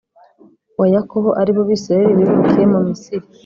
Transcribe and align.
wa 0.79 0.87
Yakobo 0.95 1.29
ari 1.41 1.51
bo 1.55 1.61
Bisirayeli 1.69 2.21
wimukiye 2.25 2.65
mu 2.73 2.79
Misiri 2.87 3.27